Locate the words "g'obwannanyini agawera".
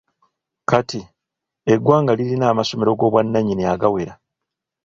2.97-4.13